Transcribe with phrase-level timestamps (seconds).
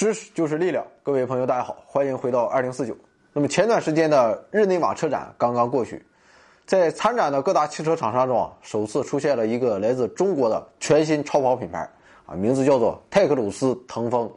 [0.00, 2.96] 知识就是力量，各位朋友，大家好，欢迎回到二零四九。
[3.34, 6.02] 那么前段时间的日内瓦车展刚刚过去，
[6.64, 11.86] 在参展的各大汽车厂商中啊，首次出现了一个来自中国的全新超跑品牌
[12.24, 14.32] 啊，名字叫做泰克鲁斯腾风。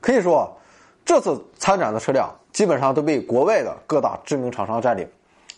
[0.00, 0.56] 可以说，
[1.04, 5.04] 这次参展的车辆基本上都被国外的各大知名厂商占领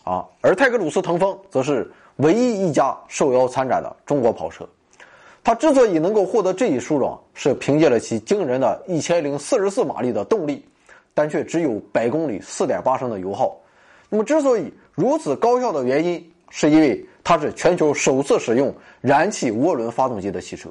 [0.03, 4.67] 啊，而泰克鲁斯腾风则是唯一一家受邀参展的中国跑车。
[5.43, 10.63] 它之所以能够获得这一殊荣，是凭借了其惊人的一千零四十四马力的动力，
[11.13, 13.57] 但却只有百公里四点八升的油耗。
[14.09, 20.69] 那么，之所以如此高效的原因，是因为它是全球首次使用燃气涡轮发动机的汽车。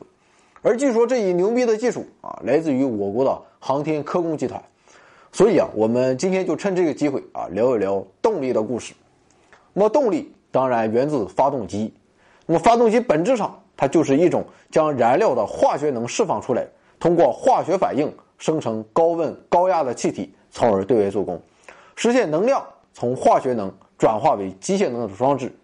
[0.61, 4.63] 而据说这一牛逼的技术啊，来自于我国的航天科工集团。
[5.33, 8.93] 所以啊，我们今天就趁这个机会啊，聊一聊动力的故事。
[9.73, 11.93] 那么，动力当然源自发动机。
[12.45, 13.59] 那么，发动机本质上。
[13.79, 16.67] 它就是一种将燃料的化学能释放出来，
[16.99, 21.41] 通过化学反应生成高温高压的气体，从而对外做功，
[21.95, 22.61] 实现能量
[22.93, 25.57] 从化学能转化为机械能的装置。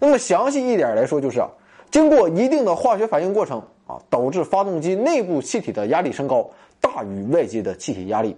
[0.00, 1.48] 那么详细一点来说，就是啊，
[1.90, 6.48] 经过一定的化学反应过程啊，导致发动机内部气体的压力升高，
[6.80, 8.34] 大于外界的气体压力。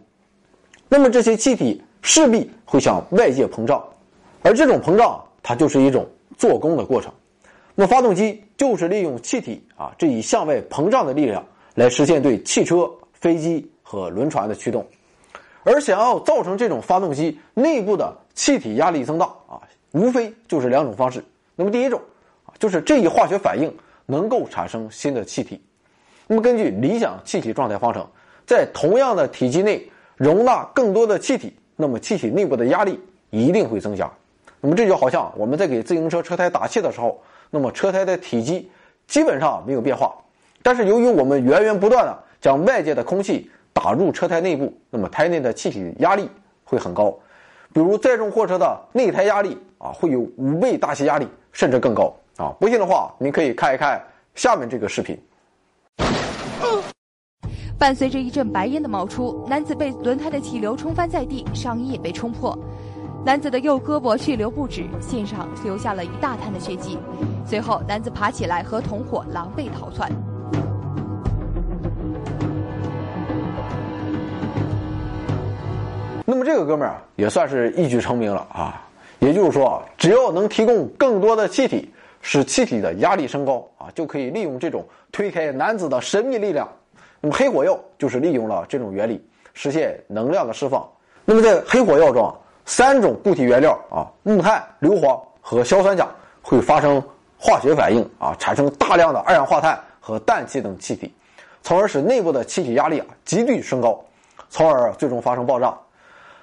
[0.89, 3.81] 那么这些气体势必会向外界膨胀，
[4.43, 6.05] 而这种膨胀它就是一种
[6.37, 7.13] 做功的过程。
[7.77, 11.43] 那么发动机就是利用气体啊这一向外膨胀的力量
[11.75, 14.87] 来实现对汽车、飞机和轮船的驱动，
[15.63, 21.25] 而想要造成这种发动机内部的气体压力增大啊，无非就是两种方式。
[21.57, 21.99] 那么第一种
[22.45, 25.59] 啊，就是这一化学反应能够产生新的气体。
[26.27, 28.07] 那么根据理想气体状态方程，
[28.47, 33.01] 在同样的体积内容纳更多的气体，那么气体内部的压力
[33.31, 34.13] 一定会增加。
[34.61, 37.19] 那么这就好像我们在给自行车车胎打气的时候。
[37.51, 38.71] 那么车胎的体积
[39.07, 40.15] 基本上没有变化，
[40.63, 46.29] 但是由于我们源源不断的将外界的空气打入车胎内部，那么胎内的气体压力
[46.65, 47.11] 会很高，
[47.73, 52.55] 比如载重货车的内胎压力啊会有五倍大气压力，甚至更高啊！
[52.61, 54.01] 不信的话，您可以看一看
[54.35, 55.19] 下面这个视频。
[57.79, 62.57] 伴随着一阵白烟的冒出，男子被轮胎的气流冲翻在地，上衣也被冲破。
[63.23, 66.99] 男子的右胳膊血流不止，现场留下了一大滩的血迹。
[67.45, 70.11] 随后，男子爬起来和同伙狼狈逃窜。
[76.25, 78.83] 那么，这个哥们儿也算是一举成名了啊！
[79.19, 81.93] 也就是说，只要能提供更多的气体，
[82.23, 84.83] 使气体的压力升高啊，就可以利用这种
[85.13, 86.67] 推开男子的神秘力量。
[87.21, 89.23] 那么，黑火药就是利用了这种原理，
[89.53, 90.89] 实现能量的释放。
[91.27, 92.35] 那么，在黑火药中。
[92.71, 96.07] 三种固体原料啊，木炭、硫磺和硝酸钾
[96.41, 97.03] 会发生
[97.37, 101.13] 化学反应啊，产生大量的二氧化碳和氮气等气体，
[101.65, 104.01] 从而使内部的气体压力啊急剧升高，
[104.49, 105.77] 从而最终发生爆炸。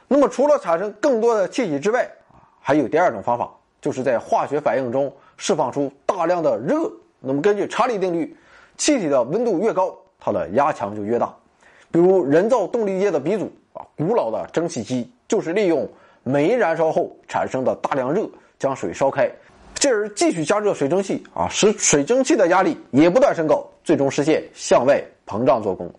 [0.09, 3.49] 那么，除了产生更多的气体之外啊，还有第二种方法，
[3.79, 6.91] 就是在化学反应中释放出大量的热。
[7.21, 8.35] 那么，根据查理定律，
[8.75, 11.33] 气体的温度越高，它的压强就越大。
[11.89, 15.89] 比如，人造动力界的鼻祖啊，古老的蒸汽机就是利用。
[16.27, 18.29] 煤燃烧后产生的大量热
[18.59, 19.31] 将水烧开，
[19.75, 25.91] 进而继续加热水蒸气啊，使水蒸气的压力也不断升高，最终实现向外膨胀做功。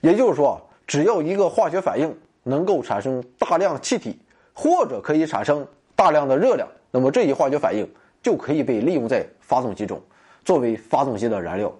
[0.00, 4.18] 也就是说，只要一个化学反应能够产生大量气体，
[4.52, 5.66] 或者可以产生
[5.96, 7.88] 大量的热量，那么这一化学反应
[8.22, 10.00] 就可以被利用在发动机中，
[10.44, 11.72] 作为发动机的燃料。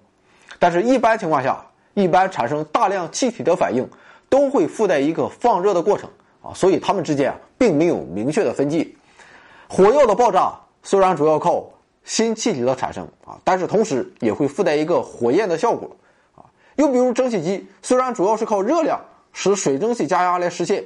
[0.58, 1.64] 但是，一般情况下，
[1.94, 3.88] 一般产生大量气体的反应
[4.28, 6.08] 都会附带一个放热的过程。
[6.44, 8.86] 啊，所以它们之间啊并没有明确的分界。
[9.66, 10.52] 火药的爆炸
[10.82, 11.64] 虽然主要靠
[12.04, 15.90] 新气体的产生啊，但是同时也会附带一个火焰的效果
[16.36, 16.44] 啊。
[16.76, 19.00] 又比如蒸汽机虽然主要是靠热量
[19.32, 20.84] 使水蒸气加压来实现，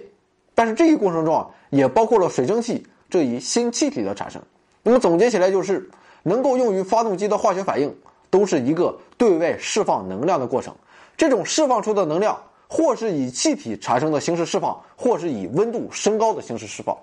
[0.55, 4.41] 但是这一过程中啊也包括了水蒸气这一新气体的产生。
[4.85, 5.91] 那么总结起来就是，
[6.23, 7.95] 能够用于发动机的化学反应
[8.31, 10.73] 都是一个对外释放能量的过程。
[11.17, 12.39] 这种释放出的能量。
[12.69, 16.97] 或是以气体产生的形式释放，或是以温度升高的形式释放。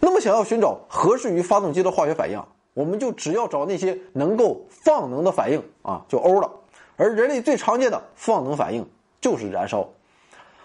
[0.00, 2.42] 那么，想要寻找合适于发动机的化学反应，
[2.72, 6.50] 我们就只要找那些能够放能的反应啊，就 O 了。
[6.96, 8.88] 而人类最常见的放能反应
[9.20, 9.88] 就是燃烧。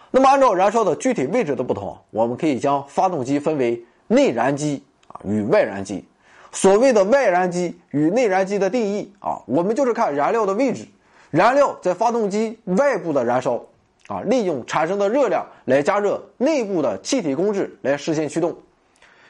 [0.10, 6.06] 那么，按照燃烧的具体位置的不同，我们可以将发动机分为内燃机啊与外燃机。
[6.52, 10.88] 所谓的外燃机与内燃机的定义啊，我们就是看燃料的位置，
[11.32, 13.60] 燃料在发动机外部的燃烧。
[14.08, 18.56] 啊，利用产生的热量来加热内部的气体工质来实现驱动，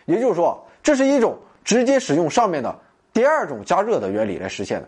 [0.05, 2.75] 也就是说，这是一种直接使用上面的
[3.13, 4.87] 第二种加热的原理来实现的。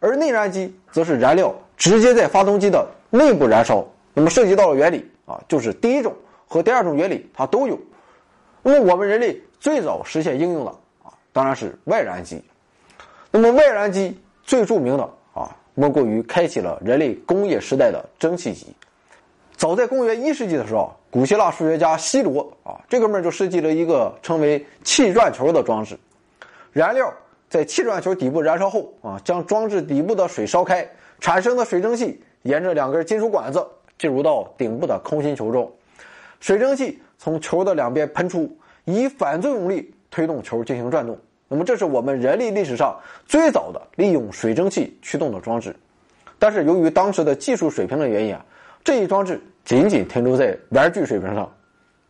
[0.00, 6.14] 而内燃机则是燃料直接在发动机的内部燃烧，那么涉及到了原理啊，就是第一种
[6.46, 7.78] 和第二种原理它都有。
[8.62, 10.70] 那么我们人类最早实现应用的
[11.04, 12.42] 啊，当然是外燃机。
[13.30, 15.02] 那么外燃机最著名的
[15.32, 18.66] 啊，莫过于开启了人类工业时代的蒸汽机。
[19.62, 25.96] 早在公元一世纪的时候，古希腊数学家希罗啊，这哥们儿就设计了一个称为气转球的装置，
[26.72, 27.14] 燃料
[27.48, 30.84] 在气转球底部燃烧后啊，将装置底部的水烧开，
[31.20, 33.64] 产生的水蒸气沿着两根金属管子
[33.96, 35.72] 进入到顶部的空心球中，
[36.40, 38.50] 水蒸气从球的两边喷出，
[38.84, 41.16] 以反作用力推动球进行转动。
[41.46, 45.72] 那么，这是我们人类历史上最早的利用水蒸气驱动的装置。
[46.36, 48.44] 但是，由于当时的技术水平的原因啊，
[48.82, 49.40] 这一装置。
[49.64, 51.50] 仅仅停留在玩具水平上。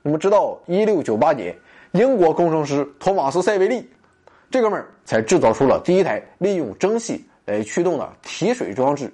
[0.03, 1.55] 那么，直到一六九八年，
[1.93, 3.89] 英国工程师托马斯·塞维利
[4.51, 9.13] 这哥们儿才制造出了第一台利用蒸汽来驱动的提水装置。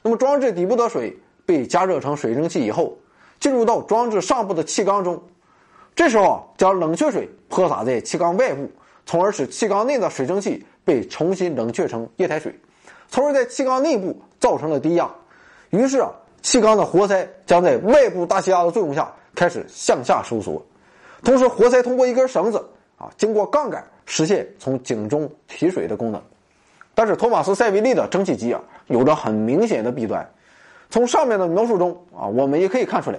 [0.00, 1.14] 那么，装置底部的水
[1.44, 2.96] 被加热成水蒸气以后，
[3.38, 5.22] 进入到装置上部的气缸中。
[5.94, 8.70] 这时候，将冷却水泼洒在气缸外部，
[9.04, 12.58] 从而使气缸内的水蒸气被重新冷却成液态水，
[13.08, 15.10] 从而在气缸内部造成了低压。
[15.68, 16.10] 于是啊。
[16.42, 20.60] 气缸的活塞将在外部大气压的作用下开始向下收缩，
[21.22, 22.58] 同时活塞通过一根绳子
[22.98, 26.20] 啊，经过杠杆实现从井中提水的功能。
[26.94, 30.28] 但是托马斯·塞维利的蒸汽机啊，有着很明显的弊端。
[30.90, 33.18] 从上面的描述中啊，我们也可以看出来，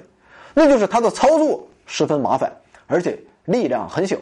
[0.53, 2.53] 那就是它的操作十分麻烦，
[2.85, 4.17] 而且力量很小。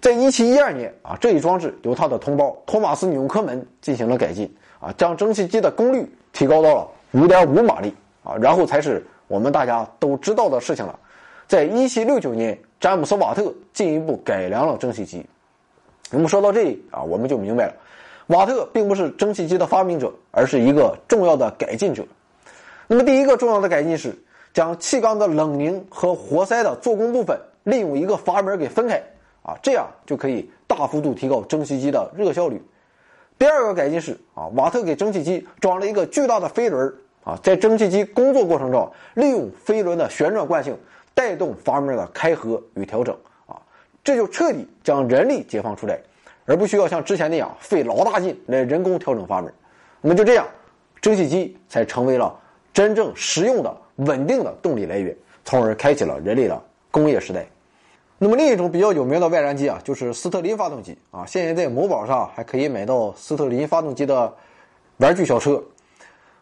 [0.00, 6.88] 在1712年啊，这一装置由他的同胞托马斯·纽科门进行了改进啊，将蒸汽机的功率提高到了。
[7.12, 10.98] 五点五马力啊，然后才是我们大家都知道的事情了。
[11.46, 15.24] 在一七六九年，詹姆斯·瓦特进一步改良了蒸汽机。
[16.10, 17.74] 那么说到这里啊，我们就明白了，
[18.26, 22.04] 瓦特并不是蒸汽机的发明者，而是一个重要的改进者。
[22.86, 24.14] 那么第一个重要的改进是
[24.52, 29.02] 将气缸的冷凝和活塞的做工部分利用一个阀门给分开
[29.42, 32.62] 啊，这样就可以大幅度提高蒸汽机的热效率。
[33.38, 36.92] 第二个改进是啊，瓦特给蒸汽机装了一个巨大的飞轮
[37.22, 40.76] 啊，在蒸汽机工作过程中，利用飞轮的旋转惯性
[41.14, 43.56] 带动阀门的开合与调整啊，
[44.02, 46.00] 这就彻底将人力解放出来，
[46.46, 49.52] 而不需要像之前那样费老大劲来人工调整阀门。
[50.00, 50.44] 那么就这样，
[51.00, 52.36] 蒸汽机才成为了
[52.72, 56.60] 真正实用的稳定的动力来源，从而开启了人类的
[56.90, 57.46] 工业时代。
[58.20, 61.24] 那么另一种比较有名的外燃机啊，就是斯特林发动机啊。
[61.24, 64.34] 现在在某宝上还可以买到斯特林发动机的
[64.96, 65.62] 玩具小车。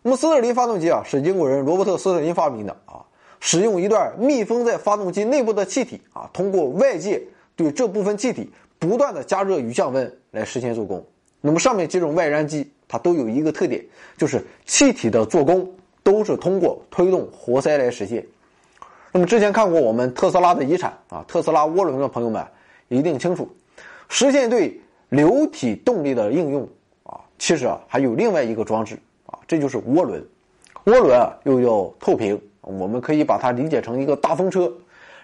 [0.00, 3.04] 那么斯特林发动机啊，是英国人罗伯特·斯特林发明的啊。
[3.40, 7.22] 使用一段密封在发动机内部的气体啊，通过外界
[7.54, 11.04] 对这部分气体不断的加热与降温来实现做工。
[11.42, 13.84] 那么上面几种外燃机它都有一个特点，
[14.16, 15.70] 就是气体的做工
[16.02, 18.24] 都是通过推动活塞来实现。
[19.16, 22.44] 那么之前看过我们特斯拉的遗产啊，特斯拉涡轮的朋友们
[22.88, 23.48] 一定清楚，
[24.10, 24.78] 实现对
[25.08, 26.68] 流体动力的应用
[27.02, 28.94] 啊，其实啊还有另外一个装置
[29.24, 30.22] 啊，这就是涡轮。
[30.84, 34.70] 涡轮啊又叫透瓶，我们可以把它理解成一个大风车，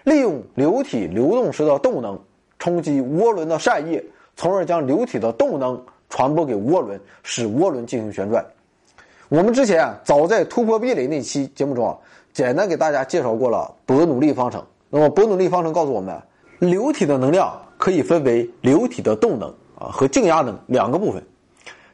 [0.05, 2.19] 利用流体流动时的动能
[2.57, 4.03] 冲击涡轮的扇叶，
[4.35, 8.43] 从而将流体的动能传播给涡轮，使涡轮进行旋转。
[9.29, 11.95] 我们之前啊早在突破壁垒那期节目中啊。
[12.33, 14.65] 简单给大家介绍过了伯努利方程。
[14.89, 16.21] 那么伯努利方程告诉我们，
[16.59, 21.23] 流体的能量可以分为流体的动能啊和静压能两个部分。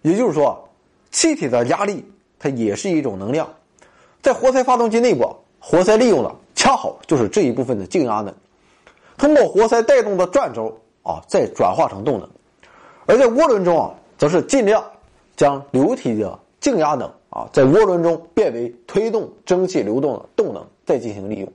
[0.02, 0.70] 也就是说，
[1.12, 2.06] 气体的压力
[2.40, 3.50] 它也是一种能量。
[4.22, 8.34] 在活塞发动机内部，活塞利用的恰好就是这一部分的静压能，
[9.18, 12.30] 通过活塞带动的转轴啊再转化成动能。
[13.06, 14.84] 而在涡轮中啊，则是尽量
[15.36, 17.12] 将流体的静压能。
[17.30, 21.48] 啊，在涡轮中变为推动蒸汽流动的动能，再进行利用。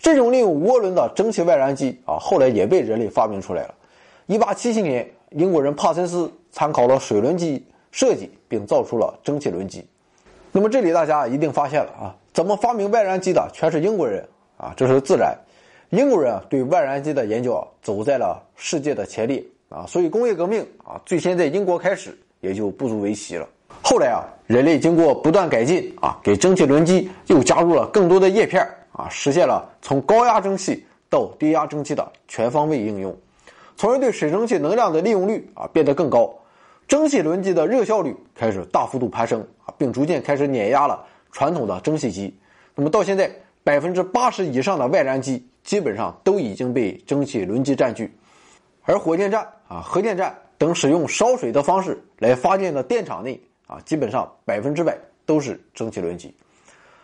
[0.00, 3.74] 这种利用涡轮的蒸汽外燃机啊，后来也被人类发明出来了。
[4.26, 9.84] 一八七七年，英国人帕森斯参考了水轮机设计，并造出了蒸汽轮机。
[10.52, 14.26] 那么这里大家一定发现了啊，怎么发明外燃机的全是英国人
[14.56, 14.72] 啊？
[14.76, 15.36] 这是自然，
[15.90, 23.48] 英国人啊对外燃机的研究啊走在了世界的前列啊，所以工业革命啊最先在英国开始，也就不足为奇了。
[23.82, 33.16] 后来啊，人类经过不断改进啊，给蒸汽轮机又加入了更多的叶片啊，实现了从高压蒸汽到低压蒸汽的全方位应用，
[33.76, 36.34] 从而对水蒸气能量的利用率啊变得更高，
[36.88, 42.36] 蒸汽轮机的热效率开始大幅度攀升啊，并逐渐开始碾压了传统的蒸汽机。
[42.74, 43.30] 那么到现在，
[43.62, 48.12] 百分之八十以上的外燃机基本上都已经被蒸汽轮机占据，
[48.82, 53.40] 而火电站啊、核电站等使用烧水的方式来发电的电厂内。
[53.66, 56.34] 啊，基本上百分之百都是蒸汽轮机。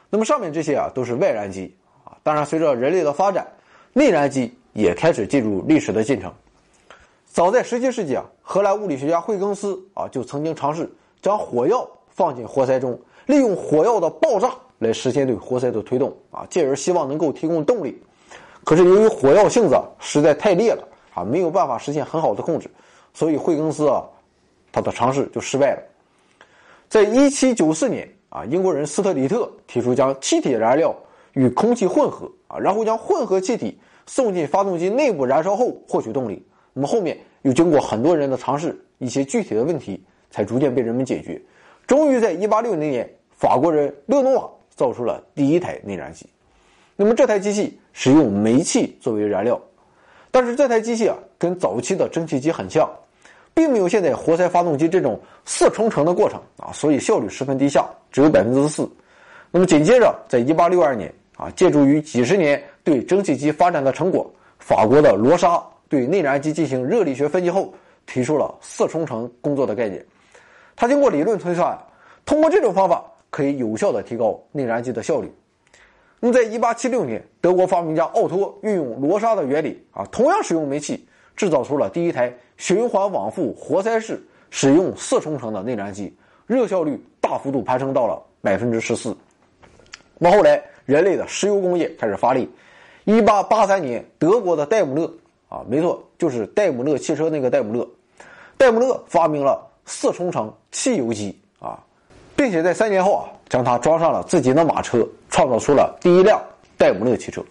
[0.09, 3.47] 那么上面这些啊都是外燃机啊，当然随着人类的发展，
[3.93, 6.33] 内燃机也开始进入历史的进程。
[7.27, 10.91] 早在17世纪啊，荷兰物理学家惠更斯啊就曾经尝试
[11.23, 18.03] 将火药放进活塞中，利用火药的爆炸来实现对活塞的推动啊，进而希望能够提供动力。
[18.65, 22.71] 可是由于火药性子实在太烈了啊，没有办法实现很好的控制，
[23.15, 24.05] 所以惠更斯啊
[24.71, 25.83] 他的尝试就失败了。
[26.93, 30.95] 在1794年啊，英国人斯特里特提出将气体燃料
[31.33, 36.47] 与空气混合啊，然后将混合气体送进发动机内部燃烧后获取动力。
[36.75, 41.41] 那么后面又经过很多人的尝试，一些具体的问题才逐渐被人们解决。
[41.87, 46.27] 终于在1860年，法国人勒诺瓦造出了第一台内燃机。
[46.95, 49.59] 那么这台机器使用煤气作为燃料，
[50.31, 52.87] 但是这台机器啊，跟早期的蒸汽机很像，
[53.55, 58.89] 并没有现在活塞发动机这种四冲程的过程啊，所以效率十分低下，只有百分之四。
[59.51, 65.63] 那么紧接着，在1862年啊，借助于几十年对蒸汽机发展的成果，法国的罗莎。
[65.89, 67.71] 对内燃机进行热力学分析后，
[68.07, 70.03] 提出了四冲程工作的概念。
[70.75, 71.79] 他经过理论推算，
[72.25, 75.31] 通过这种方法可以有效的提高内燃机的效率。
[76.19, 81.07] 那么，在1876年，德国发明家奥托运用罗莎的原理啊，同样使用煤气
[81.37, 86.15] 制造出了第一台循环往复活塞式使用四冲程的内燃机，
[86.47, 89.17] 热效率大幅度攀升到了百分之十四。
[90.19, 92.49] 那么后来，人类的石油工业开始发力。
[93.07, 95.13] 1883年，德国的戴姆勒。
[95.49, 97.87] 啊，没错，就是戴姆勒汽车那个戴姆勒。
[98.57, 101.79] 戴姆勒发明了四冲程汽油机啊，
[102.35, 106.41] 并且在三年后啊，将它装上了自己的马车，创造出了第一辆
[106.79, 107.45] 戴姆勒汽车。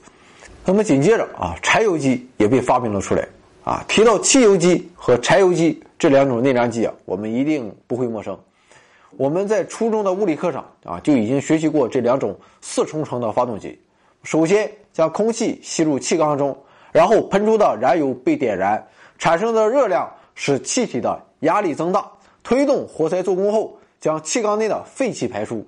[0.66, 3.28] 那么紧接着啊，柴油机也被发明了出来
[3.64, 3.84] 啊。
[3.88, 8.38] 提到汽油机和柴油机这两种内燃机啊，我们一定不会陌生。
[9.18, 13.80] 我们在初中的物理课上啊，就已经学习过这两种四冲程的发动机。
[14.24, 16.58] 首先将空气吸入气缸中。
[16.94, 18.86] 然后喷出的燃油被点燃，
[19.18, 22.06] 产生的热量使气体的压力增大，
[22.44, 25.66] 推动活塞做功后，将气缸内的废气排出。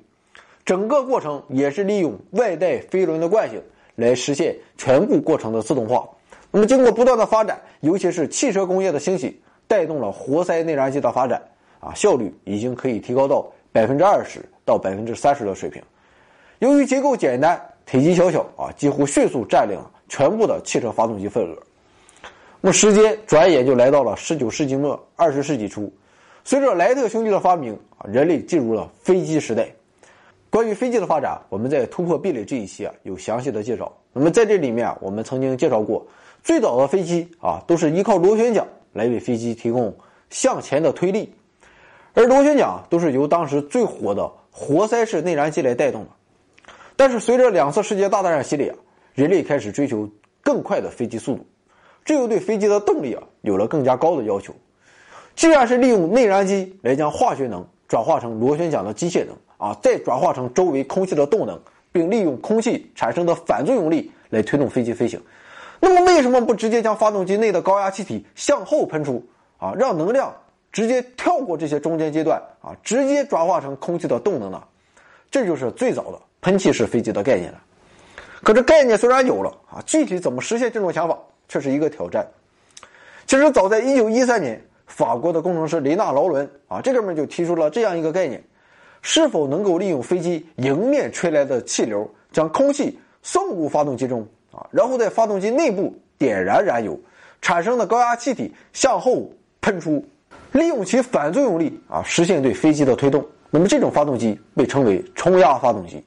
[0.65, 3.61] 整个过程也是利用外带飞轮的惯性
[3.95, 6.05] 来实现全部过程的自动化。
[6.55, 11.41] 那么，经过不断的发展，尤其是汽车工业的兴起，带动了活塞内燃机的发展，
[11.79, 15.81] 啊，效率已经可以提高到百分之二十到百分之三十的水平。
[16.59, 19.89] 由于结构简单，体积小小，啊，几乎迅速占领了。
[20.09, 21.57] 全部的汽车发动机份额。
[22.61, 25.91] 那么时间转眼就来到了十九世纪末二十世纪初，
[26.43, 29.67] 随着莱特兄弟的发明啊，人类进入了飞机时代。
[30.51, 33.91] 关于飞机的发展，我们在突破壁垒这一期啊有详细的介绍。
[34.11, 36.05] 那么在这里面，我们曾经介绍过，
[36.43, 39.95] 最早的飞机啊都是依靠螺旋桨来为飞机提供
[40.29, 41.33] 向前的推力，
[42.13, 46.09] 而螺旋桨都是由当时最火的活塞式内燃机来带动的。
[46.95, 48.75] 但是随着两次世界大战洗礼啊。
[49.15, 50.09] 人类开始追求
[50.41, 51.45] 更快的飞机速度，
[52.03, 54.51] 这又对飞机的动力啊有了更加高的要求。
[55.35, 65.21] 既然是利用内燃机来将化学能转化成螺旋桨的机械能啊，再转化成周围空气的动能，并利用空气产生的反作用力来推动飞机飞行，
[65.85, 69.21] 那么为什么不直接将发动机内的高压气体向后喷出
[69.57, 70.33] 啊，让能量
[70.71, 74.63] 直接跳过这些中间阶段啊，直接转化成空气的动能呢？
[75.29, 77.61] 这就是最早的喷气式飞机的概念了。
[78.43, 82.25] 可这概念虽然有了啊，具体怎么实现这种想法却是一个挑战。
[83.27, 88.41] 其实早在一九一三年，法国的工程师雷纳劳伦啊，这哥们就提出了这样一个概念：
[89.01, 96.97] 是否能够利用飞机迎面吹来的气流，将空气送入发动机中啊，然后在发动机内部点燃燃油，
[97.41, 99.29] 产生的高压气体向后
[99.59, 100.05] 喷出，
[100.51, 103.25] 利用其反作用力啊，实现对飞机的推动。
[103.49, 106.03] 那么这种发动机被称为冲压发动机。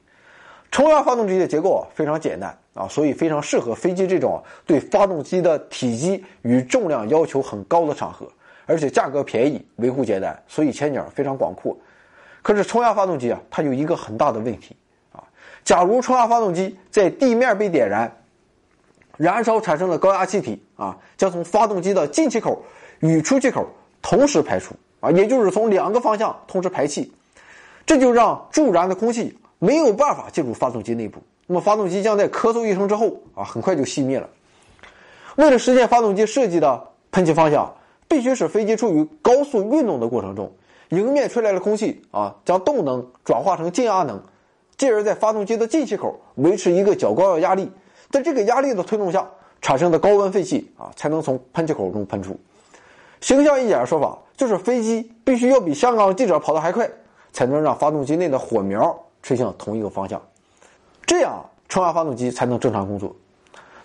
[0.69, 8.27] 冲压发动机的结构啊非常简单啊，所以非常适合飞机这种对发动机的体积与重量要求很高的场合，
[8.65, 11.75] 而且价格便宜，维护简单，所以前景非常广阔。
[12.41, 14.75] 可是冲压发动机啊，它有一个很大的问题
[15.13, 15.23] 啊，
[15.63, 18.13] 假如冲压发动机在地面被点燃，
[19.17, 22.63] 燃烧产生的高压气体啊，将从发动机的进气口
[22.99, 23.67] 与出气口
[24.01, 27.11] 同时排出啊，也就是从两个方向同时排气，
[27.85, 29.37] 这就让助燃的空气。
[29.59, 34.29] 没有办法进入发动机内部，那么发动机将在咳嗽一声之后啊，很快就熄灭了。
[35.35, 37.73] 为了实现发动机设计的喷气方向，
[38.07, 40.51] 必须使飞机处于高速运动的过程中，
[40.89, 44.21] 迎面吹来的空气啊，将动能转化成静压能，
[44.77, 47.71] 进而，在发动机的进气口维持一个较高的压力，
[48.09, 49.27] 在这个压力的推动下
[49.61, 52.37] 产生的高温废气啊，才能从喷气口中喷出。
[53.21, 56.89] 形象一点的说法，就是飞机必须要比香港记者跑得还快，
[57.31, 58.97] 才能让发动机内的火苗。
[59.23, 60.21] 吹向同一个方向，
[61.05, 63.13] 这样冲压发动机才能正常工作。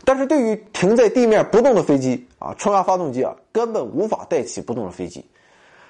[0.04, 5.24] 但是对于停在地面不动的飞机啊，冲压发动机啊根本无法带起不动的飞机。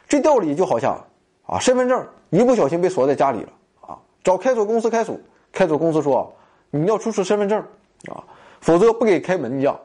[0.08, 0.98] 这道理就好像
[1.44, 3.48] 啊，身份证一不小心被锁在家里了
[3.82, 5.18] 啊，找开锁公司开锁，
[5.52, 6.32] 开锁公司说
[6.70, 7.62] 你要出示身份证
[8.10, 8.24] 啊，
[8.60, 9.78] 否则不给开门一样。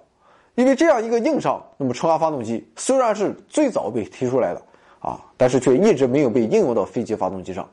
[0.55, 4.61] 因为这样一个硬伤，那么冲压发动机虽然是最早被提出来的
[4.99, 7.67] 啊，但是却一直没有被应用到飞机发动机上，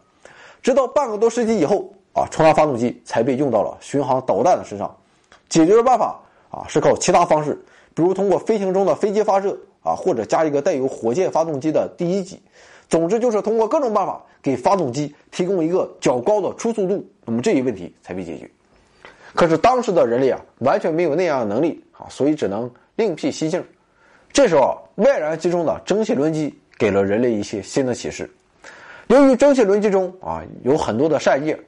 [0.62, 4.94] 直到半个多世纪以后啊，冲压发动机才被用到了巡航导弹的身上。
[5.48, 6.20] 解决的办法
[6.50, 7.54] 啊是靠其他方式，
[7.94, 9.58] 比如通过飞行中的飞机发射。
[9.84, 12.40] 啊，或者加一个带有火箭发动机的第一级，
[12.88, 18.50] 总之就是通过各种办法给发动机提供一个较高的初速度，那么这一问题才被解决。
[19.34, 23.62] 可是当时的人类啊，完全没有那样的能力啊，所以只能另辟蹊径。
[24.32, 28.30] 这时候，外燃机中的蒸汽轮机给了人类一些新的启示。
[29.08, 31.58] 由于蒸汽轮机中啊有很多的扇叶，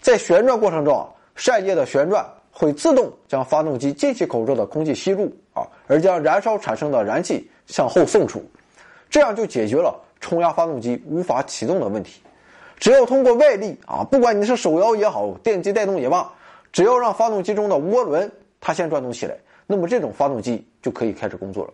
[0.00, 7.50] 在旋转过程中啊，扇叶的旋转会自动将发动机进气口中的空气吸入啊，而将燃烧产生的燃气。
[7.66, 8.40] 向后送出，
[9.10, 12.20] 这样就解决了冲压发动机无法启动的问题。
[12.78, 16.32] 只要通过外力啊，不管你是手摇也好，电机带动也罢，
[16.76, 18.30] 只要让发动机中的涡轮
[18.60, 19.34] 它先转动起来，
[19.66, 21.70] 那么这种发动机就可以开始工作了。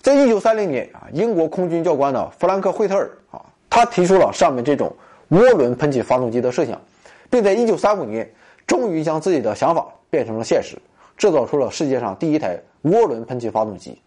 [0.00, 4.94] 在一九三零年啊，英国空军教官的弗兰克·惠特尔啊，他提出了上面这种
[5.30, 6.80] 涡轮喷气发动机的设想，
[7.28, 8.32] 并在一九三五年
[8.68, 10.78] 终于将自己的想法变成了现实，
[11.16, 14.00] 制造出了世界上第一台涡轮喷气发动机。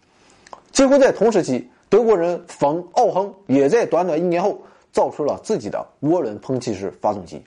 [0.72, 4.58] 几乎在同时期，德国人冯·奥亨也在短短一年后
[4.90, 7.44] 造出了自己的涡轮喷气式发动机，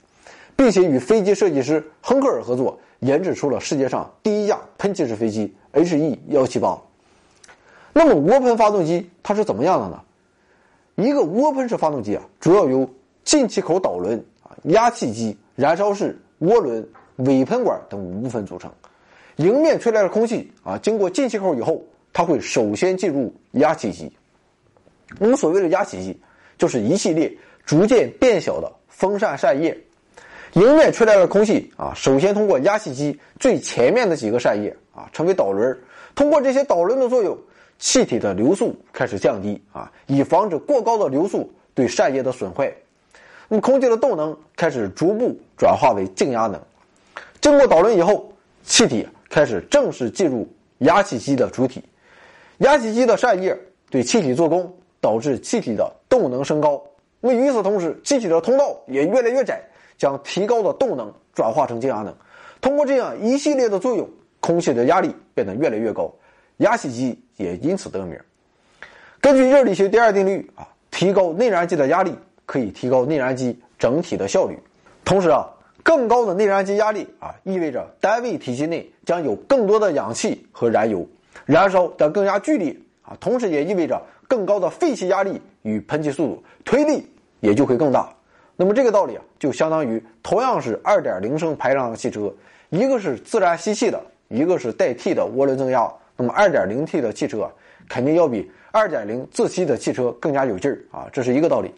[0.60, 6.78] 并且与飞机设计师亨克尔合作，研制出了世界上第一架喷气式飞机 HE 幺七八。
[7.94, 10.02] 那么涡喷发动机它是怎么样的呢？
[10.96, 12.86] 一个涡喷式发动机啊，主要由
[13.24, 18.70] 进气口导轮啊、压气机、燃烧室、涡轮、尾喷管等五部分组成。
[19.36, 21.82] 迎面吹来的空气啊，经过进气口以后。
[22.12, 24.12] 它会首先进入压气机。
[25.20, 26.20] 我们所谓的压气机，
[26.58, 27.32] 就是一系列
[27.64, 29.74] 逐渐变小的风扇扇叶。
[30.54, 35.78] 迎面吹来的空气啊，首先通过压气机最前面的几个扇叶啊，成为导轮。
[36.14, 37.38] 通过这些导轮的作用，
[37.78, 42.72] 气体的流速开始降低啊，以防止过高的流速对扇叶的损坏。
[43.46, 46.60] 那么空气的动能开始逐步转化为静压能。
[47.40, 48.32] 经过导轮以后，
[48.64, 51.82] 气体开始正式进入压气机的主体。
[52.58, 53.56] 压气机的扇叶
[53.88, 56.82] 对气体做功，导致气体的动能升高。
[57.20, 59.62] 那么与此同时，气体的通道也越来越窄，
[60.00, 62.12] 将提高的动能转化成静压能。
[62.62, 64.08] 通过这样一系列的作用，
[64.40, 66.10] 空气的压力变得越来越高，
[66.56, 68.18] 压气机也因此得名。
[69.20, 72.14] 根据热力学第二定律啊，提高内燃机的压力
[72.46, 74.58] 可以提高内燃机整体的效率。
[75.04, 75.46] 同时啊，
[75.82, 81.06] 更高的内燃机压力啊，意味着单位体系内将有更多的氧气和燃油。
[81.44, 87.06] 燃烧将更加剧烈啊，同时也意味着更高的废气压力与喷气速度，推力
[87.40, 88.10] 也就会更大。
[88.60, 92.30] 那么这个道理啊，就相当于同样是二点零升排量的汽车，
[92.68, 95.90] 一个是自然吸气的，一个是带 T 的涡轮增压。
[96.14, 97.50] 那么二点零 T 的汽车
[97.88, 101.72] 肯定要比二点零自吸的汽车更加有劲儿啊，这是一个道理。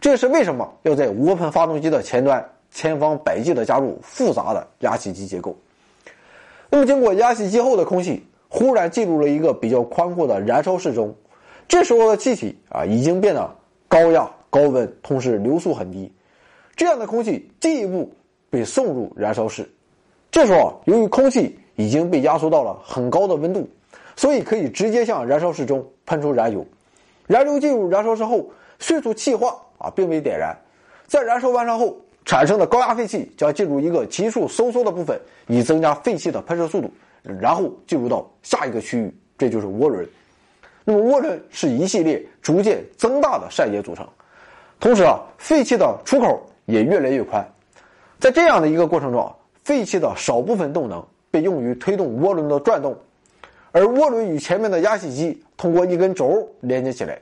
[0.00, 5.58] 这也是为什么要在涡喷发动机的前端千方百计地加入复杂的压气机结构。
[6.70, 8.24] 那么经过压气机后的空气。
[8.54, 11.16] 忽然进入了一个比较宽阔的燃烧室中，
[11.66, 13.56] 这时候的气体啊已经变得
[13.88, 16.12] 高压、高温，同时流速很低。
[16.76, 18.12] 这样的空气进一步
[18.50, 19.66] 被送入燃烧室。
[20.30, 23.66] 这时候啊，由于空气已经被压缩到了很高的温度，
[24.14, 26.66] 所以可以直接向燃烧室中喷出燃油。
[27.26, 30.54] 燃油进入燃烧室后，迅速气化啊，并被点燃。
[31.06, 36.90] 在燃烧完成后，产生的高压废气将进入一个急速收缩的部分，以增加废气的喷射速度。
[37.22, 40.06] 然后进入到下一个区域，这就是涡轮。
[40.84, 44.04] 那么涡轮是一系列逐渐增大的扇叶组成，
[44.82, 47.48] 同时啊，废气的出口也越来越宽。
[48.18, 52.96] 在这样的一个过程中啊，废气的少部分动能被用于推动涡轮的转动，
[53.70, 57.16] 而涡轮与前面的压气机通过一根轴连接起来，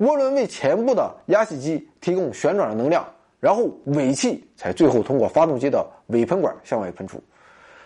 [0.00, 3.06] 涡轮为前部的压气机提供旋转的能量，
[3.38, 7.22] 然后尾气才最后通过发动机的尾喷管向外喷出。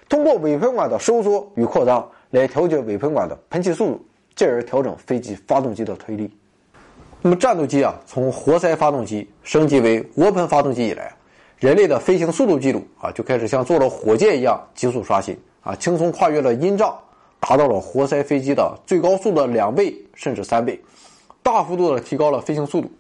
[0.09, 4.01] 通过尾喷管的收缩与扩张来调节尾喷管的喷气速度，
[4.35, 6.35] 进而调整飞机发动机的推力。
[7.23, 11.15] 那么战斗机啊，从活塞发动机升级为涡喷发动机以来，
[11.59, 16.99] 人类的飞行速度记录啊就开始像坐了火箭一样急速刷新啊，轻松跨越了音障，
[17.39, 20.81] 达到了活塞飞机的最高速的两倍甚至三倍，
[21.43, 22.91] 大幅度的提高了飞行速度。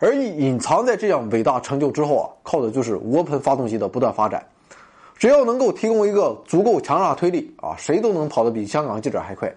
[0.00, 4.44] 而隐藏在这样伟大成就之后啊，靠的就是涡喷发动机的不断发展。
[5.16, 9.54] 只要能够提供一个足够强大推力啊，谁都能跑得比香港记者还快。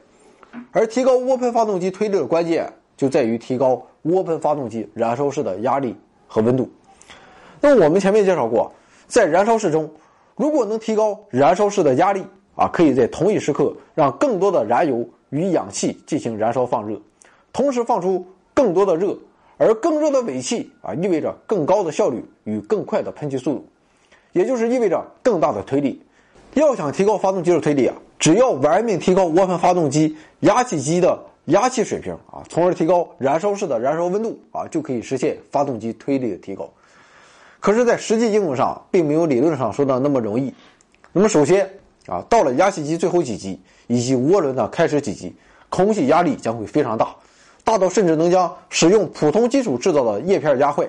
[0.71, 5.95] 而提高涡喷发动机推力的关键就在于提高涡喷发动机燃烧室的压力
[6.27, 6.69] 和温度。
[7.61, 8.69] 那么我们前面介绍过，
[9.07, 9.89] 在燃烧室中，
[10.35, 16.99] 如果能提高燃烧室的压力啊，可以在同一时刻让更多的燃油与氧气进行燃烧放热，
[17.53, 19.15] 同时放出更多的热，
[19.57, 23.67] 而更热的尾气啊，意味着更高的效率与更快的喷气速度，
[24.33, 26.01] 也就是意味着更大的推力。
[26.53, 36.69] 要想提高发动机的推力啊，只要玩命提高涡喷发动机压气机的压气水平啊，从而提高燃烧室的燃烧温度啊，就可以实现发动机推力的提高。
[37.59, 40.53] 可是，在实际应用上，并没有理论上说的那么容易。
[41.11, 41.69] 那么，首先
[42.05, 45.33] 啊，到了压气机最后几级以及涡轮的开始几级，
[45.69, 47.15] 空气压力将会非常大，
[47.63, 50.87] 大到甚至能将使用普通金属制造的叶片压坏。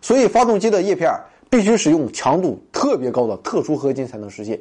[0.00, 1.12] 所以，发动机的叶片
[1.50, 4.58] 必须使用强度特别高的特殊合金才能实现，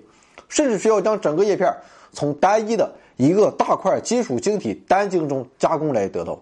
[0.49, 1.73] 甚至需要将整个叶片
[2.12, 6.39] 从单一的一个大块金属晶体单晶中加工来得到。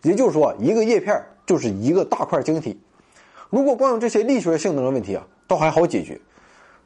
[0.00, 2.80] 也就是说，一个叶片就是一个大块晶体。
[3.50, 6.18] 如果光有这些力学性能的问题啊，倒还好解决。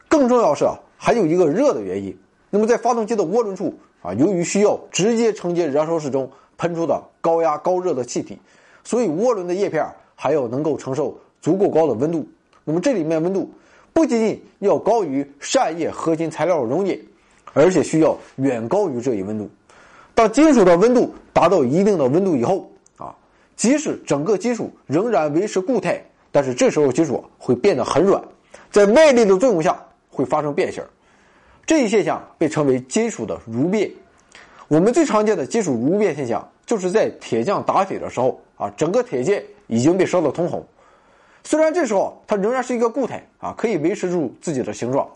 [0.09, 2.17] 更重要是啊，还有一个热的原因。
[2.51, 8.37] 那么在发动机的涡轮处啊，由于需要直接承接燃烧室中喷出的高压高热的气体，
[8.83, 12.27] 所以涡轮的叶片还要能够承受足够高的温度。
[12.65, 13.49] 那么这里面温度
[13.93, 16.99] 不仅仅要高于扇叶合金材料的熔点，
[17.53, 19.51] 而且需要远高于这一温度。
[20.15, 23.15] 当金属的温度达到一定的温度以后啊，
[23.57, 26.03] 即使整个金属仍然维持固态。
[26.33, 28.23] 但是这时候金属会变得很软，
[28.71, 30.81] 在外力的作用下会发生变形，
[31.67, 33.91] 这一现象被称为金属的蠕变。
[34.69, 40.65] 我们最常见的金属蠕变现象，就是在铁匠打铁的时候啊，整个铁件已经被烧得通红，
[41.43, 45.09] 虽然这时候它仍然是一个固态啊，可以维持住自己的形状，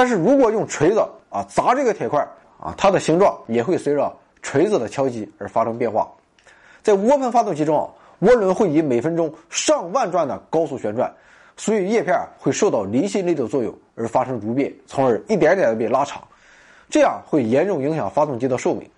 [0.00, 2.26] 但是如果用锤子啊砸这个铁块
[2.58, 4.10] 啊，它的形状也会随着
[4.40, 6.10] 锤子的敲击而发生变化。
[6.82, 7.86] 在涡喷发动机中啊。
[8.20, 11.10] 涡轮会以每分钟上万转的高速旋转，
[11.54, 16.22] 所以叶片会受到离心力的作用而发生蠕变，从而一点点的被拉长，
[16.88, 18.88] 这样会严重影响发动机的寿命。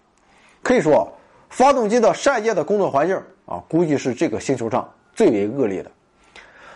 [0.62, 1.12] 可以说，
[1.50, 5.90] 发动机的扇叶的工作环境啊，估计是这个星球上最为恶劣的。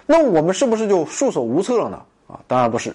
[0.04, 2.00] 那我们是不是就束手无策了呢？
[2.28, 2.94] 啊，当然不是。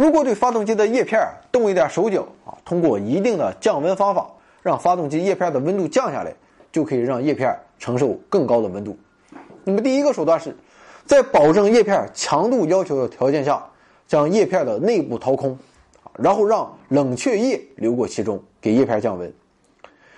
[0.00, 1.20] 如果对发动机的叶片
[1.52, 4.26] 动一点手脚啊，通过一定的降温方法，
[4.62, 6.32] 让发动机叶片的温度降下来。
[6.72, 8.96] 就可以让叶片承受更高的温度。
[9.64, 10.56] 那么第一个手段是，
[11.04, 13.60] 在保证叶片强度要求的条件下，
[14.06, 15.58] 将叶片的内部掏空，
[16.16, 19.30] 然后让冷却液流过其中，给叶片降温。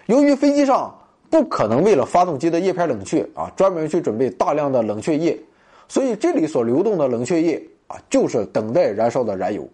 [0.04, 0.94] 由于飞机上
[1.30, 5.40] 不可能为了发动机的叶片冷却啊，专门去准备大量的冷却液，
[5.88, 7.60] 所以这里所流动的冷却液
[7.92, 9.68] 啊，就是等待燃烧的燃油。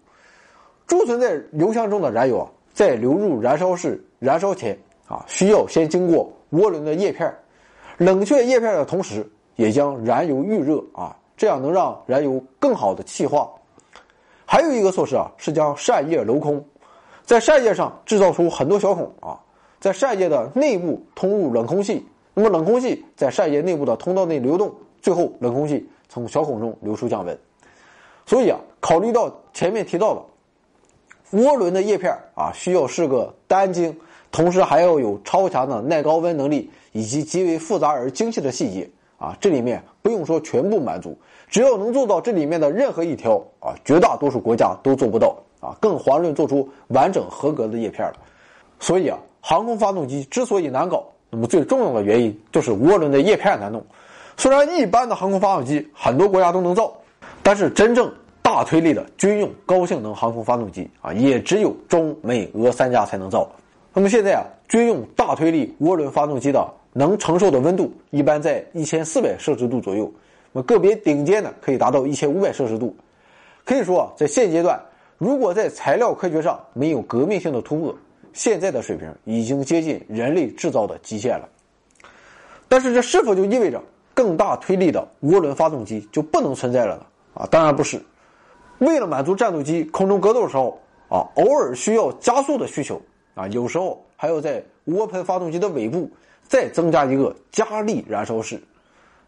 [0.87, 4.77] 贮存在油箱中的燃油啊，在流入燃烧室燃烧前
[5.07, 6.33] 啊，需要先经过。
[6.53, 7.31] 涡轮的叶片
[7.99, 13.51] 冷却叶片的同时，也将燃油预热啊，这样能让燃油更好的气化。
[14.47, 16.65] 还有一个措施啊，是将扇叶镂空，
[17.23, 19.39] 在扇叶上制造出很多小孔啊，
[19.79, 22.03] 在扇叶的内部通入冷空气，
[22.33, 27.39] 那么冷空气在扇叶内部的通道内流动，最后冷空气从小孔中流出降温。
[28.29, 33.99] 所以啊，考虑到前面提到的涡轮的叶片啊，需要是个单晶。
[34.31, 38.87] 同时还要有超强的耐高温能力，以及极为复杂而精细的细节
[39.17, 39.35] 啊！
[39.41, 41.17] 这里面不用说全部满足，
[41.49, 45.75] 只要能做到这里面的任何一条啊，绝大多数国家都做不到啊！
[45.81, 48.17] 更遑论做出完整合格的叶片了。
[48.79, 53.83] 所以啊，航空发动机之所以难搞，那么最重要的原因就是涡轮的叶片难弄。
[54.37, 56.93] 虽然一般的航空发动机很多国家都能造，
[57.49, 63.51] 但是真正大推力的军用高性能航空发动机啊，也只有中美俄三家才能造。
[63.95, 70.13] 那么现在啊，军用大推力涡轮发动机的能承受的温度一般在一千四百摄氏度左右，
[70.53, 72.95] 那么个别顶尖的可以达到一千五百摄氏度。
[73.65, 74.79] 可以说啊，在现阶段，
[75.17, 77.97] 如果在材料科学上没有革命性的突破，
[78.35, 81.49] 现在的水平已经接近人类制造的极限了。
[82.69, 83.83] 但是这是否就意味着
[84.13, 87.07] 更大推力的涡轮发动机就不能存在了呢？
[87.35, 88.01] 啊，当然不是。
[88.79, 93.01] 为了满足战斗机空中格斗的时候啊，偶尔需要加速的需求。
[93.35, 96.11] 啊，有时候还要在涡喷发动机的尾部
[96.49, 98.61] 再增加一个加力燃烧室。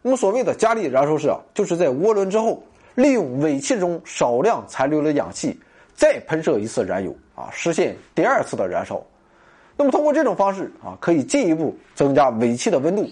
[0.02, 2.60] 那么所谓的加力燃烧室啊，就是在涡轮之后，
[2.96, 5.56] 利用尾气中少量残留的氧气，
[5.94, 9.00] 再喷射一次燃油啊，实现第二次的燃烧。
[9.76, 13.08] 那么通过这种方式啊，可以进一步增加尾气的温度，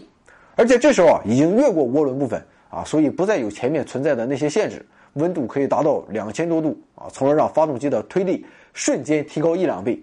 [0.56, 10.00] 而且这时候啊，已经越过涡轮部分啊，所以不再有前面存在的那些限制，温度可以达到两千多度啊，从而让发动机的推力瞬间提高一两倍。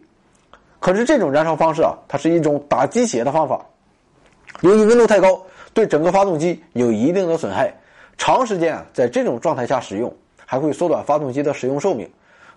[0.79, 3.65] 可是这种燃烧方式啊，它是一种打鸡血的方法，
[4.61, 5.41] 由于温度太高，
[5.73, 7.73] 对整个发动机有一定的损害。
[8.17, 10.13] 长时间啊，在这种状态下使用，
[10.45, 12.09] 还会缩短发动机的使用寿命。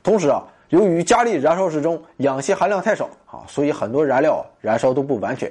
[0.03, 5.51] 同时啊，由于加力燃烧时中氧气含量太少啊，所以很多燃料燃烧都不完全，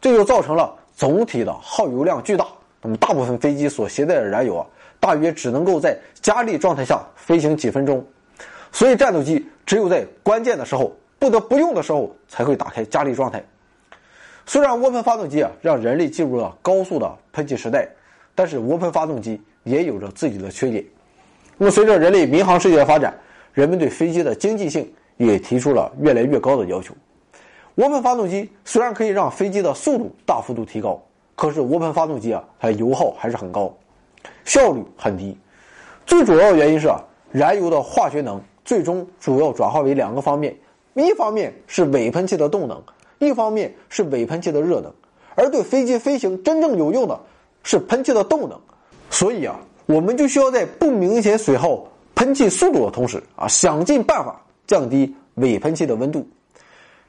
[0.00, 2.46] 这就造成了总体的耗油量巨大。
[2.82, 4.66] 那么大部分飞机所携带的燃油啊，
[5.00, 8.04] 大约只能够在加力状态下飞行几分钟，
[8.70, 13.42] 所以战斗机只有在关键的时候、不得不用的时候才会打开加力状态。
[14.44, 17.88] 虽然涡喷发动机啊，让人类进入了高速的喷气时代。
[18.34, 20.82] 但是涡喷发动机也有着自己的缺点。
[21.58, 23.14] 那么，随着人类民航事业的发展，
[23.52, 26.94] 人们对飞机的经济性也提出了越来越高的要求。
[27.76, 30.98] 涡喷发动机虽然可以让飞机的速度大幅度提高，
[31.34, 33.72] 可是涡喷发动机啊，它油耗还是很高，
[34.44, 35.36] 效率很低。
[36.06, 40.56] 最主要的原因是啊，燃油的化学能最终主要转化为两个方面：
[40.94, 42.82] 一方面是尾喷气的动能，
[43.18, 44.92] 一方面是尾喷气的热能。
[45.34, 47.18] 而对飞机飞行真正有用的。
[47.64, 48.60] 是喷气的动能，
[49.08, 51.80] 所以啊，我们就需要在不明显损耗
[52.16, 56.26] 喷气速度的同时啊，想尽办法降低尾喷气的温度。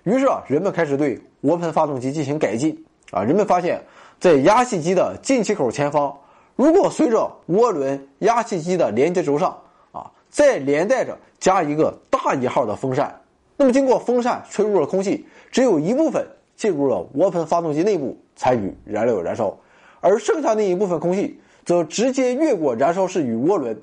[0.04, 3.24] 于是啊，人们开始对涡喷发动机进行改进啊。
[3.24, 3.82] 人们发现，
[4.24, 6.18] 在压气机的进气口前方，
[6.56, 9.54] 如果随着涡轮压气机的连接轴上
[9.92, 13.14] 啊，再连带着加一个大一号的风扇，
[13.58, 19.54] 那么经过风扇吹入的空气，只有一部分进入了涡喷发动机内部参与燃料燃烧。
[20.00, 23.78] 而剩下那一部分空气则直接越过燃烧室与涡轮。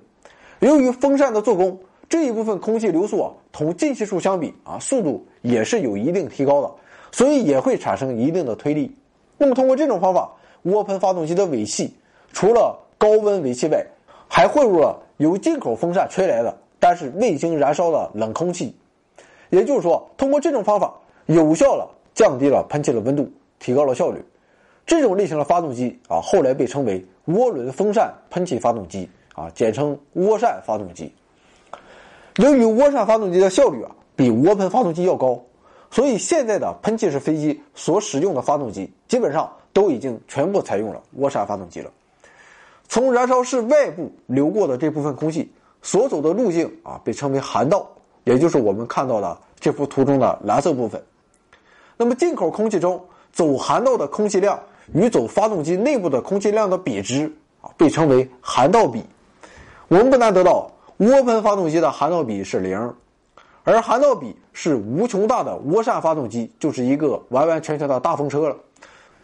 [0.60, 6.72] 由于风扇的做工，这一部分空气流速啊，同进气数相比啊，速度也是有一定提高的，
[7.12, 8.96] 所以也会产生一定的推力。
[9.40, 10.30] 那么通过这种方法，
[10.66, 11.94] 涡喷发动机的尾气
[12.30, 13.82] 除了高温尾气外，
[14.28, 18.76] 还混入了由进口风扇吹来的但是未经燃烧的冷空气。
[19.48, 20.92] 也就是说，通过这种方法，
[21.24, 23.26] 有效了降低了喷气的温度，
[23.58, 24.22] 提高了效率。
[24.84, 31.10] 这种类型的发动机啊，后来被称为涡轮风扇喷气发动机啊，简称涡扇发动机。
[32.36, 35.40] 由于涡扇发动机的效率啊比涡喷发动机要高，
[35.90, 41.90] 所以现在的喷气式飞机所使用的发动机基本上都已经全部采用了涡扇发动机了。
[42.88, 45.50] 从燃烧室外部流过的这部分空气
[45.82, 47.88] 所走的路径啊，被称为涵道，
[48.24, 51.02] 也就是我们看到的这幅图中的蓝色部分。
[51.96, 54.58] 那么进口空气中走涵道的空气量。
[54.92, 59.00] 与走发动机内部的空气量的比值啊，被称为涵道比。
[59.86, 62.92] 我们不难得到，涡喷发动机的涵道比是零，
[63.62, 68.56] 而涵道比是无穷大的涡扇发动机就是一个完完全全的大风车了。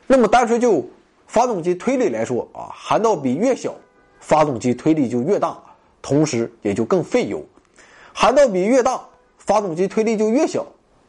[0.07, 0.85] 那么单纯就
[1.27, 3.75] 发动机推力来说啊，涵道比越小，
[4.21, 5.59] 发动机推力就越大，
[6.01, 7.41] 同时也就更费油；
[8.12, 9.01] 涵道比越大，
[9.39, 10.65] 发动机推力就越小，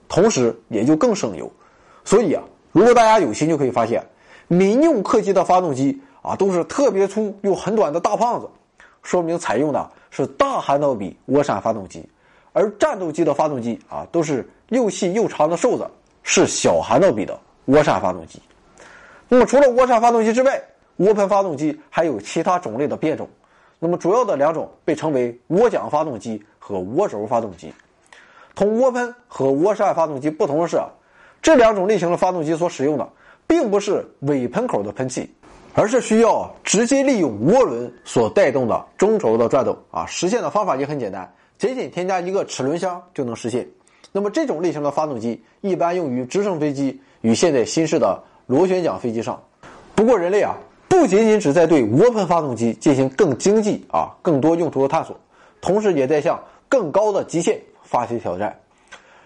[0.09, 1.51] 同时也就更省油。
[2.03, 4.03] 所以啊，如果大家有心，就可以发现。
[4.47, 8.49] 民用客机的发动机啊，都是特别粗又很短的大胖子，
[9.03, 12.01] 说明采用的是大涵道比涡扇发动机；
[12.57, 15.87] 而战斗机的发动机啊，都是又细又长的瘦子，
[16.23, 18.41] 是小涵道比的涡扇发动机。
[19.27, 20.59] 那么，除了涡扇发动机之外，
[20.97, 23.29] 涡喷发动机还有其他种类的变种。
[23.77, 27.71] 那么，主要的两种被称为涡桨发动机和涡轴发动机。
[28.55, 30.81] 同涡喷和涡扇发动机不同的是，
[31.43, 33.07] 这两种类型的发动机所使用的。
[33.49, 35.33] 并不是尾喷口的喷气，
[35.73, 40.05] 而是需要直接利用涡轮所带动的中轴的转动啊。
[40.05, 43.67] 实现的方法也很简单，仅仅添加一个齿轮箱就能实现。
[44.11, 49.41] 那么这种类型的发动机一般用于直升飞机与现在新式的螺旋桨飞机上。
[49.93, 50.55] 不过人类啊，
[50.87, 55.19] 不仅仅只在对涡喷发动机进行更经济啊、更多用途的探索，
[55.59, 58.57] 同时也在向更高的极限发起挑战。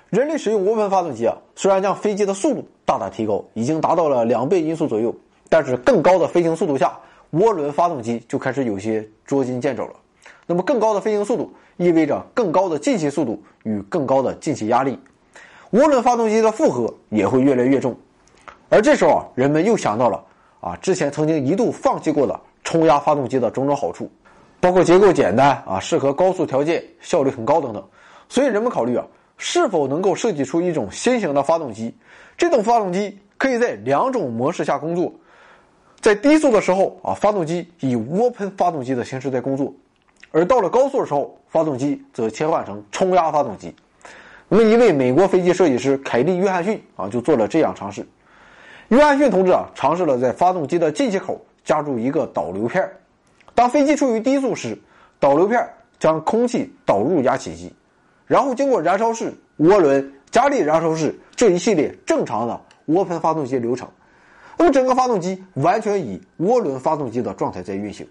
[0.09, 5.15] 人类使用涡喷发动机啊，虽然将飞机的速度大大提高，已经达到了两倍音速左右，
[5.47, 6.97] 但是更高的飞行速度下，
[7.33, 9.93] 涡轮发动机就开始有些捉襟见肘了。
[10.51, 14.99] 那么，更高的飞行速度意味着更高的进气速度与更高的进气压力，
[15.71, 17.95] 涡轮发动机的负荷也会越来越重。
[18.69, 20.23] 而这时候啊，人们又想到了
[20.59, 24.11] 啊，之前曾经一度放弃过的冲压发动机的种种好处，
[24.59, 27.83] 包括结构简单啊，适合高速条件，效率很高等等。
[28.27, 29.05] 所以人们考虑啊。
[29.43, 31.91] 是否能够设计出一种新型的发动机？
[32.37, 35.11] 这种发动机可以在两种模式下工作。
[35.99, 39.73] 在低速的时候啊，发动机以涡喷发动机的形式在工作；
[40.29, 43.73] 而到了高速的时候，发动机则切换成冲压发动机。
[44.47, 48.05] 那么，一位美国飞机设计师凯利·约翰逊啊，就做了这样尝试。
[48.89, 52.89] 约翰逊同志啊，尝试了在发动机的进气口加入一个导流片。
[53.55, 54.77] 当飞机处于低速时，
[55.19, 55.65] 导流片
[55.99, 57.73] 将空气导入压气机，
[58.25, 63.87] 然后经过燃烧室、涡轮、加力燃烧室这一系列正常的涡喷发动机流程。
[64.57, 68.07] 那么整个发动机完全以涡轮发动机的状态在运行。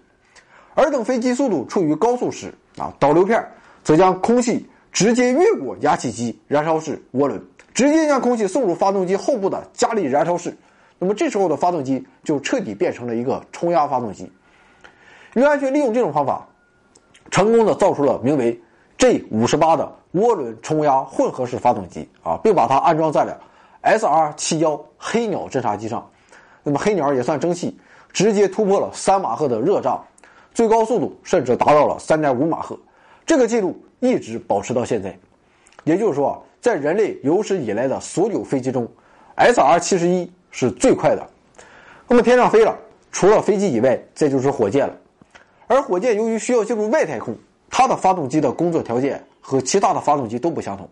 [0.81, 3.39] 而等飞机速度处于高速时，啊，导流片
[3.83, 7.39] 则将空气直接越过压气机、燃烧室、涡轮，
[7.71, 10.57] 直接将空气送入发动机后部的加力燃烧室。
[10.97, 14.31] 那么这时候的发动机就彻底变成了一个冲压发动机。
[15.35, 16.47] 约翰逊利用这种方法，
[17.29, 18.59] 成功的造出了名为
[18.97, 23.39] J 五十八的涡轮冲压混合式发动机啊，并把它安装在了
[23.83, 26.09] SR 七幺黑鸟侦察机上。
[26.63, 27.79] 那么黑鸟也算争气，
[28.11, 30.03] 直接突破了三马赫的热障。
[30.53, 32.77] 最高速度甚至达到了三点五马赫，
[33.25, 35.17] 这个记录一直保持到现在。
[35.83, 38.87] 也就是说，在人类有史以来的所有飞机中
[39.37, 41.27] ，SR 七十一是最快的。
[42.07, 42.77] 那么天上飞了，
[43.11, 44.95] 除了飞机以外，再就是火箭了。
[45.67, 47.33] 而火箭由于需要进入外太空，
[47.69, 50.87] 它的发动机的工作条件和其他的发动机都不相同。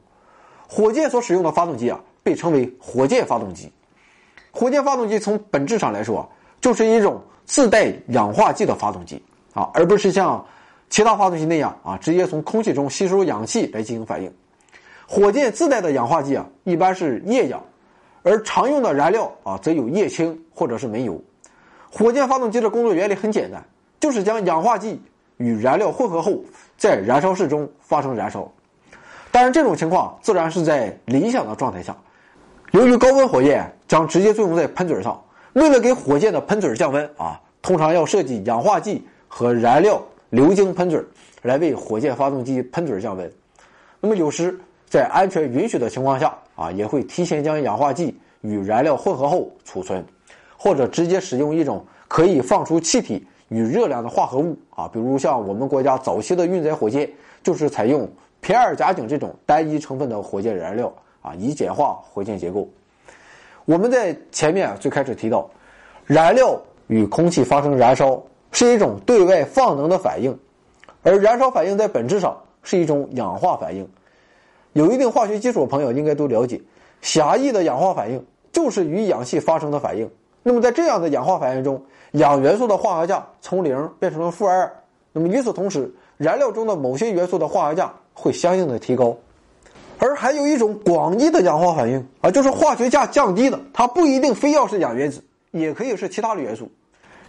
[0.67, 3.72] 火箭所使用的发动机啊，被称为火箭发动机。
[4.52, 6.28] 火箭发动机从本质上来说，
[6.62, 9.22] 就是一种自带氧化剂的发动机。
[9.53, 10.45] 啊，而不是像
[10.89, 14.31] 其他发动机那样啊，直接从空气中吸收氧气来进行反应。
[15.07, 17.62] 火箭自带的氧化剂啊，一般是液氧，
[18.23, 21.19] 而常用的燃料啊，则有液氢或者是煤油。
[21.91, 23.63] 火箭发动机的工作原理很简单，
[23.99, 25.01] 就是将氧化剂
[25.38, 26.39] 与燃料混合后，
[26.77, 28.47] 在燃烧室中发生燃烧。
[29.31, 31.95] 当然，这种情况自然是在理想的状态下。
[32.71, 35.19] 由于高温火焰将直接作用在喷嘴上，
[35.53, 39.07] 为了给火箭的喷嘴降温啊，通常要设计氧化剂。
[39.29, 41.01] 和燃料流经喷嘴
[41.43, 43.31] 来为火箭发动机喷嘴降温。
[44.01, 50.03] 那么有时在安全允许的情况下啊，也会提前将氧化剂与燃料混合后储存，
[50.57, 57.09] 或者直接使用一种可以放出气体与热量的化合物啊，比如像我们国家早期的运载火箭
[57.43, 58.09] 就是采用
[58.41, 62.67] 偏二甲肼这种单一成分的火箭燃料啊，以简化火箭结构。
[63.65, 65.49] 我们在前面最开始提到，
[66.05, 68.21] 燃料与空气发生燃烧。
[68.51, 70.38] 是一种对外放能的反应，
[71.03, 73.88] 而燃烧反应在本质上是一种氧化反应。
[74.73, 76.62] 有一定化学基础的朋友应该都了解，
[77.01, 80.09] 狭义的氧化反应就是与氧气发生的反应。
[80.43, 84.71] 那么在这样的氧化反应中，氧元素的化合价从零变成了负二。
[85.12, 89.15] 那么与此同时，燃料中的某些元素的化合价会相应的提高。
[89.97, 96.71] 而还有一种广义的氧化反应啊，就是化学价降低的，它不一定非要是氧原子，也可以是其他的元素。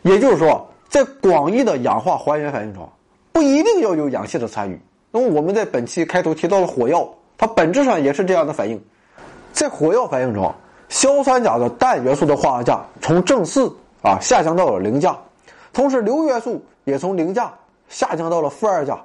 [0.02, 0.66] 也就是说。
[0.90, 2.86] 在广义的氧化还原反应中，
[3.30, 4.78] 不一定要有氧气的参与。
[5.12, 8.82] 那么我们在本期开头提到了火药，它本质上也是这样的反应。
[9.52, 10.52] 在火药反应中，
[10.88, 13.72] 硝酸钾的氮元素的化合价从正四
[14.02, 15.16] 啊下降到了零价，
[15.72, 17.54] 同时硫元素也从零价
[17.88, 19.00] 下降到了负二价，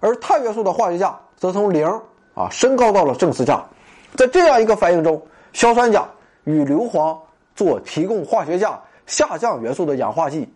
[0.00, 1.86] 而碳元素的化学价则从零
[2.34, 3.62] 啊升高到了正四价。
[4.16, 5.20] 在这样一个反应中，
[5.52, 6.08] 硝酸钾
[6.44, 7.14] 与硫磺
[7.54, 10.48] 做提供化学价下降元素的氧化剂。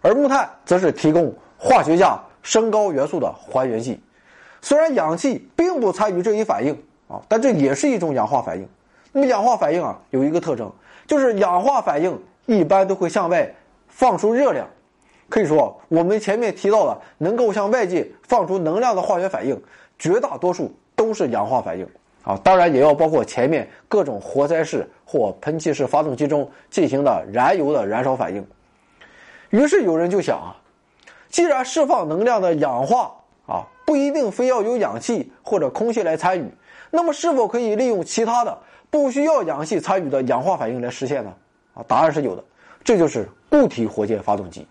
[0.00, 4.00] 而木炭则是提供化学价升高元素的还原剂，
[4.60, 6.72] 虽然氧气并不参与这一反应
[7.08, 8.68] 啊，但这也是一种氧化反应。
[9.12, 10.70] 那么氧化反应啊有一个特征，
[11.06, 13.52] 就是氧化反应一般都会向外
[13.88, 14.66] 放出热量。
[15.28, 19.60] 可以说，我们前面提到的能够向外界放出能量的化学反应，
[19.98, 21.86] 绝大多数都是氧化反应
[22.22, 22.38] 啊。
[22.42, 28.46] 当然，也要包括前面各种活塞式或喷气式发动机中进行的燃油的燃烧反应。
[29.50, 30.56] 于是有人就想啊，
[31.28, 33.14] 既然释放能量的氧化
[33.46, 36.50] 啊不一定非要有氧气或者空气来参与，
[36.90, 38.58] 那么是否可以利用其他的
[38.90, 41.32] 不需要氧气参与的氧化反应来实现呢？
[41.74, 42.44] 啊，答案是有的，
[42.84, 44.66] 这就是固体火箭发动机。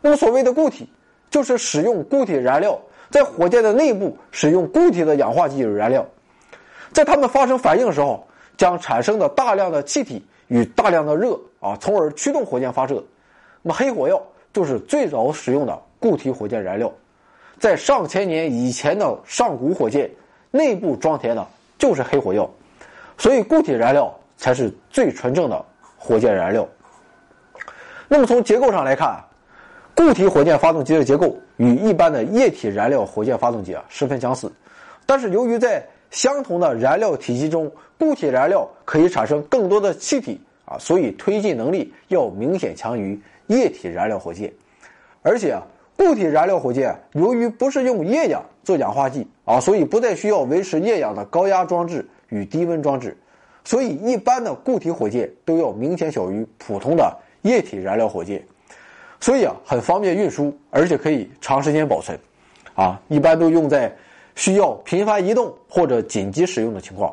[0.00, 0.88] 那么所谓的固体，
[1.30, 2.78] 就是使用固体燃料，
[3.10, 6.06] 在火箭的内部使用固体的氧化剂燃料，
[6.92, 8.26] 在它们发生反应的时候，
[8.56, 13.04] 将产生的大量的气体与大量的热啊，从而驱动火箭发射。
[13.62, 16.92] 那么黑火药就是最早使用的固体火箭燃料，
[17.58, 20.10] 在上千年以前的上古火箭
[20.50, 21.46] 内部装填的
[21.76, 22.48] 就是黑火药，
[23.16, 25.64] 所以固体燃料才是最纯正的
[25.96, 26.66] 火箭燃料。
[28.06, 29.22] 那么从结构上来看，
[29.94, 34.50] 固体火箭发动机的结构与一般的液体燃料火箭发动机啊十分相似，
[35.04, 43.20] 但是由于在相同的燃料体系中，固体燃料可以产生更多的气体啊，所以推进能力要明显强于。
[43.48, 44.50] 液体燃料火箭，
[45.20, 45.62] 而且啊，
[45.96, 53.16] 固体燃料火箭由于不是用液氧做氧化剂啊，所以不再需要维持液氧的高压装置与低温装置，
[53.64, 58.42] 所以一般的固体火箭都要明显小于普通的液体燃料火箭，
[59.20, 62.18] 所以啊，很方便运输，而且可以长时间保存，
[62.74, 63.94] 啊，一般都用在
[64.34, 67.12] 需要频繁移动或者紧急使用的情况，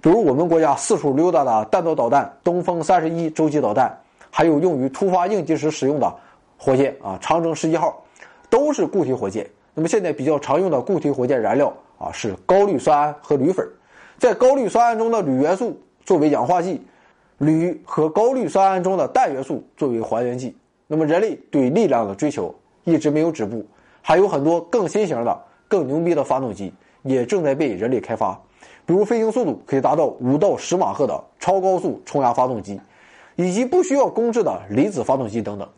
[0.00, 3.94] 比如我们国家四处溜达的弹道导弹“东风三十一”洲际导弹，
[4.34, 6.12] 还有用于突发应急时使用的
[6.56, 8.02] 火箭啊，长征十一号，
[8.48, 9.46] 都是固体火箭。
[9.74, 13.68] 那么现在比较常用的固体火箭燃料啊是高氯酸铵和铝粉，
[14.16, 16.80] 在高氯酸铵中的铝元素作为氧化剂，
[17.36, 20.56] 铝和高氯酸铵中的氮元素作为还原剂。
[20.86, 22.54] 那么人类对力量的追求
[22.84, 23.64] 一直没有止步，
[24.00, 26.72] 还有很多更新型的、更牛逼的发动机
[27.02, 28.40] 也正在被人类开发，
[28.86, 32.80] 比如飞行速度可以达到五到十马赫的超高速冲压发动机，
[33.36, 35.68] 以及不需要公制的离子发动机等等。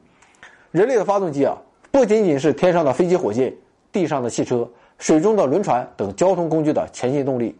[0.70, 1.56] 人类的发动机啊，
[1.90, 3.54] 不仅仅是天上的飞机、火箭、
[3.92, 7.56] 地上的汽车、水中的轮船等交通工具的前进动力，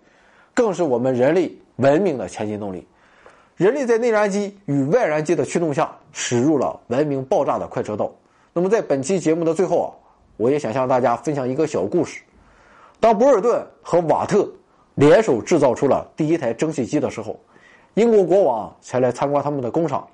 [0.53, 2.87] 更是我们人类文明的前进动力。
[3.57, 8.13] 人类在内燃机与外燃机的驱动下，驶入了文明爆炸的快车道。
[8.53, 9.89] 那么，在本期节目的最后啊，
[10.37, 12.21] 我也想向大家分享一个小故事。
[12.99, 14.49] 当博尔顿和瓦特
[14.97, 17.39] 联手制造出了第一台蒸汽机的时候，
[17.95, 20.07] 英国国王前来参观他们的工厂。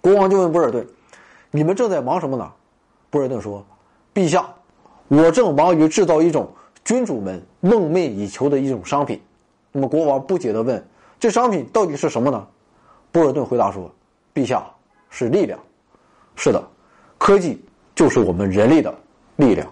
[0.00, 0.86] 国王就问博尔顿
[1.50, 2.52] ：“你们正在忙什么呢？”
[3.08, 3.64] 博尔顿说
[4.12, 4.46] ：“陛下，
[5.08, 6.48] 我正忙于制造一种
[6.84, 9.20] 君主们梦寐以求的一种商品。”
[9.72, 10.84] 那么，国王不解地问。
[11.18, 12.46] 这商品到底是什么呢？
[13.10, 13.90] 波尔顿回答说
[14.34, 14.66] ：“陛下，
[15.08, 15.58] 是力量。
[16.36, 16.62] 是的，
[17.16, 17.64] 科技
[17.94, 18.94] 就是我们人类的
[19.36, 19.66] 力量。”